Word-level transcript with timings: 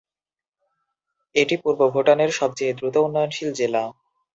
এটি 1.35 1.55
পূর্ব 1.63 1.79
ভুটানের 1.93 2.31
সবচেয়ে 2.39 2.75
দ্রুত 2.77 2.95
উন্নয়নশীল 3.05 3.49
জেলা। 3.59 3.83